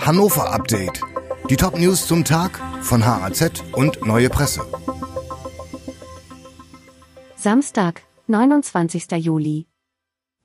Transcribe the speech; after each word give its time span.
Hannover 0.00 0.50
Update. 0.50 1.02
Die 1.50 1.56
Top 1.56 1.78
News 1.78 2.06
zum 2.06 2.24
Tag 2.24 2.58
von 2.80 3.04
HAZ 3.04 3.62
und 3.72 4.04
Neue 4.06 4.30
Presse. 4.30 4.62
Samstag, 7.36 8.02
29. 8.26 9.10
Juli. 9.18 9.66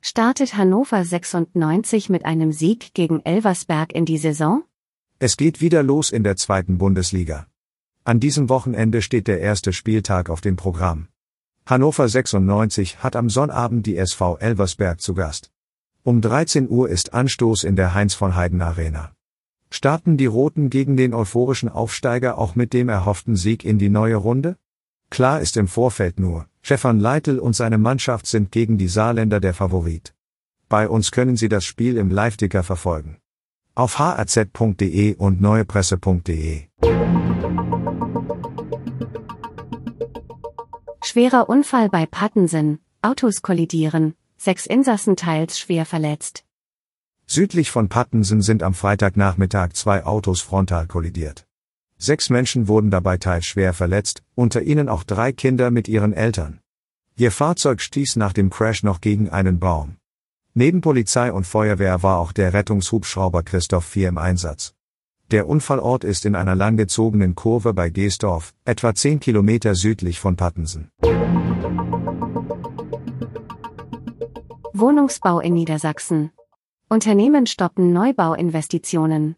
Startet 0.01 0.57
Hannover 0.57 1.03
96 1.03 2.09
mit 2.09 2.25
einem 2.25 2.51
Sieg 2.51 2.93
gegen 2.93 3.25
Elversberg 3.25 3.93
in 3.93 4.05
die 4.05 4.17
Saison? 4.17 4.63
Es 5.19 5.37
geht 5.37 5.61
wieder 5.61 5.83
los 5.83 6.11
in 6.11 6.23
der 6.23 6.35
zweiten 6.35 6.77
Bundesliga. 6.77 7.47
An 8.03 8.19
diesem 8.19 8.49
Wochenende 8.49 9.01
steht 9.01 9.27
der 9.27 9.39
erste 9.39 9.71
Spieltag 9.71 10.29
auf 10.29 10.41
dem 10.41 10.57
Programm. 10.57 11.07
Hannover 11.65 12.07
96 12.09 13.01
hat 13.01 13.15
am 13.15 13.29
Sonnabend 13.29 13.85
die 13.87 13.95
SV 13.95 14.37
Elversberg 14.37 14.99
zu 14.99 15.13
Gast. 15.13 15.49
Um 16.03 16.21
13 16.21 16.69
Uhr 16.69 16.89
ist 16.89 17.13
Anstoß 17.13 17.63
in 17.63 17.75
der 17.75 17.93
Heinz 17.93 18.13
von 18.13 18.35
Heiden 18.35 18.61
Arena. 18.61 19.15
Starten 19.75 20.15
die 20.15 20.25
Roten 20.25 20.69
gegen 20.69 20.95
den 20.95 21.13
euphorischen 21.13 21.67
Aufsteiger 21.67 22.37
auch 22.37 22.55
mit 22.55 22.71
dem 22.71 22.87
erhofften 22.87 23.35
Sieg 23.35 23.65
in 23.65 23.77
die 23.77 23.89
neue 23.89 24.15
Runde? 24.15 24.55
Klar 25.09 25.41
ist 25.41 25.57
im 25.57 25.67
Vorfeld 25.67 26.17
nur, 26.17 26.47
Stefan 26.61 27.01
Leitl 27.01 27.39
und 27.39 27.57
seine 27.57 27.77
Mannschaft 27.77 28.25
sind 28.25 28.53
gegen 28.53 28.77
die 28.77 28.87
Saarländer 28.87 29.41
der 29.41 29.53
Favorit. 29.53 30.15
Bei 30.69 30.87
uns 30.87 31.11
können 31.11 31.35
Sie 31.35 31.49
das 31.49 31.65
Spiel 31.65 31.97
im 31.97 32.09
Live-Ticker 32.09 32.63
verfolgen. 32.63 33.17
Auf 33.75 33.99
haz.de 33.99 35.15
und 35.15 35.41
neuepresse.de. 35.41 36.61
Schwerer 41.03 41.49
Unfall 41.49 41.89
bei 41.89 42.05
Pattensen, 42.05 42.79
Autos 43.01 43.41
kollidieren, 43.41 44.13
sechs 44.37 44.67
Insassen 44.67 45.17
teils 45.17 45.59
schwer 45.59 45.85
verletzt. 45.85 46.45
Südlich 47.27 47.71
von 47.71 47.89
Pattensen 47.89 48.43
sind 48.43 48.61
am 48.61 48.75
Freitagnachmittag 48.75 49.73
zwei 49.73 50.05
Autos 50.05 50.41
frontal 50.41 50.85
kollidiert. 50.85 51.47
Sechs 51.97 52.29
Menschen 52.29 52.67
wurden 52.67 52.91
dabei 52.91 53.17
teils 53.17 53.45
schwer 53.45 53.73
verletzt, 53.73 54.21
unter 54.35 54.61
ihnen 54.61 54.89
auch 54.89 55.03
drei 55.03 55.31
Kinder 55.31 55.71
mit 55.71 55.87
ihren 55.87 56.13
Eltern. 56.13 56.59
Ihr 57.17 57.31
Fahrzeug 57.31 57.81
stieß 57.81 58.17
nach 58.17 58.31
dem 58.31 58.51
Crash 58.51 58.83
noch 58.83 59.01
gegen 59.01 59.29
einen 59.29 59.59
Baum. 59.59 59.95
Neben 60.53 60.81
Polizei 60.81 61.31
und 61.31 61.47
Feuerwehr 61.47 62.03
war 62.03 62.19
auch 62.19 62.31
der 62.31 62.53
Rettungshubschrauber 62.53 63.41
Christoph 63.41 63.85
4 63.85 64.09
im 64.09 64.17
Einsatz. 64.19 64.75
Der 65.31 65.49
Unfallort 65.49 66.03
ist 66.03 66.25
in 66.25 66.35
einer 66.35 66.53
langgezogenen 66.53 67.33
Kurve 67.33 67.73
bei 67.73 67.89
Geesdorf, 67.89 68.53
etwa 68.65 68.93
10 68.93 69.19
Kilometer 69.19 69.73
südlich 69.73 70.19
von 70.19 70.35
Pattensen. 70.35 70.91
Wohnungsbau 74.73 75.39
in 75.39 75.55
Niedersachsen. 75.55 76.29
Unternehmen 76.87 77.47
stoppen 77.47 77.93
Neubauinvestitionen. 77.93 79.35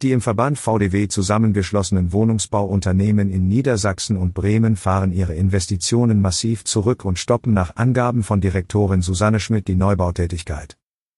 Die 0.00 0.12
im 0.12 0.20
Verband 0.20 0.60
VDW 0.60 1.08
zusammengeschlossenen 1.08 2.12
Wohnungsbauunternehmen 2.12 3.30
in 3.30 3.48
Niedersachsen 3.48 4.16
und 4.16 4.32
Bremen 4.32 4.76
fahren 4.76 5.12
ihre 5.12 5.34
Investitionen 5.34 6.20
massiv 6.20 6.62
zurück 6.62 7.04
und 7.04 7.18
stoppen 7.18 7.52
nach 7.52 7.74
Angaben 7.74 8.22
von 8.22 8.40
Direktorin 8.40 9.02
Susanne 9.02 9.40
Schmidt 9.40 9.66
die 9.66 9.74
Neubautätigkeit. 9.74 10.76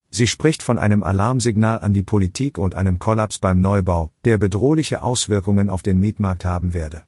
Sie 0.08 0.26
spricht 0.26 0.62
von 0.62 0.78
einem 0.78 1.02
Alarmsignal 1.02 1.80
an 1.80 1.92
die 1.92 2.02
Politik 2.02 2.56
und 2.56 2.74
einem 2.74 2.98
Kollaps 2.98 3.38
beim 3.38 3.60
Neubau, 3.60 4.12
der 4.24 4.38
bedrohliche 4.38 5.02
Auswirkungen 5.02 5.68
auf 5.68 5.82
den 5.82 6.00
Mietmarkt 6.00 6.46
haben 6.46 6.72
werde. 6.72 7.02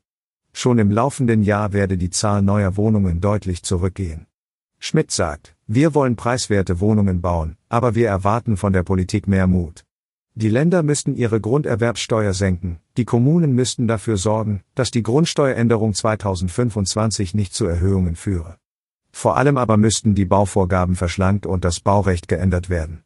Schon 0.52 0.78
im 0.78 0.90
laufenden 0.90 1.42
Jahr 1.42 1.72
werde 1.72 1.96
die 1.96 2.10
Zahl 2.10 2.42
neuer 2.42 2.76
Wohnungen 2.76 3.22
deutlich 3.22 3.62
zurückgehen. 3.62 4.26
Schmidt 4.78 5.10
sagt, 5.10 5.56
wir 5.70 5.94
wollen 5.94 6.16
preiswerte 6.16 6.80
Wohnungen 6.80 7.20
bauen, 7.20 7.58
aber 7.68 7.94
wir 7.94 8.08
erwarten 8.08 8.56
von 8.56 8.72
der 8.72 8.82
Politik 8.82 9.28
mehr 9.28 9.46
Mut. 9.46 9.84
Die 10.34 10.48
Länder 10.48 10.82
müssten 10.82 11.14
ihre 11.14 11.42
Grunderwerbsteuer 11.42 12.32
senken, 12.32 12.78
die 12.96 13.04
Kommunen 13.04 13.52
müssten 13.52 13.86
dafür 13.86 14.16
sorgen, 14.16 14.62
dass 14.74 14.90
die 14.90 15.02
Grundsteueränderung 15.02 15.92
2025 15.92 17.34
nicht 17.34 17.52
zu 17.52 17.66
Erhöhungen 17.66 18.16
führe. 18.16 18.56
Vor 19.12 19.36
allem 19.36 19.58
aber 19.58 19.76
müssten 19.76 20.14
die 20.14 20.24
Bauvorgaben 20.24 20.96
verschlankt 20.96 21.44
und 21.44 21.66
das 21.66 21.80
Baurecht 21.80 22.28
geändert 22.28 22.70
werden. 22.70 23.02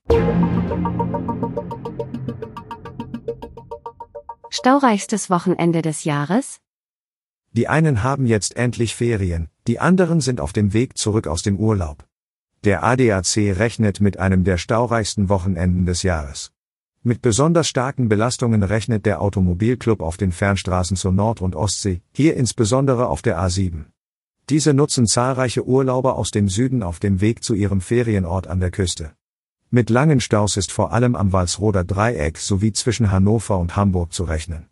Staureichstes 4.51 5.31
Wochenende 5.31 5.83
des 5.83 6.05
Jahres? 6.05 6.61
Die 7.51 7.67
einen 7.67 8.05
haben 8.05 8.27
jetzt 8.27 8.55
endlich 8.57 8.95
Ferien, 8.95 9.49
die 9.67 9.81
anderen 9.81 10.21
sind 10.21 10.41
auf 10.41 10.53
dem 10.53 10.73
Weg 10.73 10.97
zurück 10.97 11.27
aus 11.27 11.43
dem 11.43 11.57
Urlaub. 11.57 12.05
Der 12.65 12.85
ADAC 12.85 13.59
rechnet 13.59 14.01
mit 14.01 14.21
einem 14.21 14.45
der 14.45 14.57
staureichsten 14.57 15.29
Wochenenden 15.29 15.85
des 15.85 16.05
Jahres. 16.05 16.53
Mit 17.03 17.21
besonders 17.21 17.67
starken 17.67 18.09
Belastungen 18.09 18.63
rechnet 18.63 19.05
der 19.05 19.21
Automobilclub 19.21 20.01
auf 20.01 20.17
den 20.17 20.31
Fernstraßen 20.31 20.97
zur 20.97 21.11
Nord- 21.11 21.41
und 21.41 21.57
Ostsee, 21.57 22.03
hier 22.13 22.37
insbesondere 22.37 23.09
auf 23.09 23.21
der 23.21 23.41
A7. 23.41 23.87
Diese 24.49 24.75
nutzen 24.75 25.09
zahlreiche 25.09 25.67
Urlauber 25.67 26.15
aus 26.15 26.31
dem 26.31 26.49
Süden 26.49 26.85
auf 26.85 27.01
dem 27.01 27.21
Weg 27.21 27.43
zu 27.43 27.55
ihrem 27.55 27.81
Ferienort 27.81 28.47
an 28.47 28.61
der 28.61 28.71
Küste. 28.71 29.11
Mit 29.71 29.91
langen 29.91 30.21
Staus 30.21 30.57
ist 30.57 30.71
vor 30.71 30.93
allem 30.93 31.17
am 31.17 31.33
Walsroder 31.33 31.83
Dreieck 31.83 32.39
sowie 32.39 32.73
zwischen 32.73 33.11
Hannover 33.11 33.59
und 33.59 33.75
Hamburg 33.75 34.13
zu 34.13 34.23
rechnen. 34.23 34.69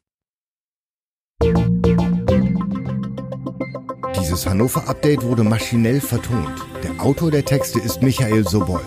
Dieses 4.30 4.46
Hannover-Update 4.46 5.24
wurde 5.24 5.42
maschinell 5.42 6.00
vertont. 6.00 6.64
Der 6.84 7.04
Autor 7.04 7.32
der 7.32 7.44
Texte 7.44 7.80
ist 7.80 8.00
Michael 8.00 8.46
Sobol. 8.46 8.80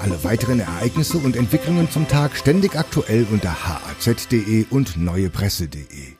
Alle 0.00 0.22
weiteren 0.22 0.60
Ereignisse 0.60 1.18
und 1.18 1.34
Entwicklungen 1.34 1.90
zum 1.90 2.06
Tag 2.06 2.36
ständig 2.36 2.76
aktuell 2.76 3.26
unter 3.32 3.50
haz.de 3.66 4.66
und 4.70 4.96
neuepresse.de. 4.96 6.13